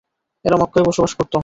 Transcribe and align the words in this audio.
এরা 0.45 0.57
মক্কায় 0.57 0.85
বসবাস 0.85 1.11
করত। 1.15 1.33